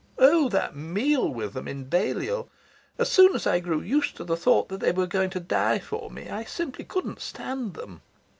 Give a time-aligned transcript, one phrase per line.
[0.17, 2.49] Oh, that meal with them in Balliol!
[2.97, 5.77] As soon as I grew used to the thought that they were going to die
[5.77, 8.01] for me, I simply couldn't stand them.